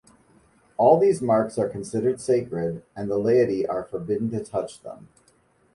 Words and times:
All 0.77 0.97
these 0.99 1.21
marks 1.21 1.59
are 1.59 1.69
considered 1.69 2.19
sacred, 2.19 2.81
and 2.95 3.07
the 3.07 3.19
laity 3.19 3.67
are 3.67 3.83
forbidden 3.83 4.31
to 4.31 4.43
touch 4.43 4.81
them. 4.81 5.09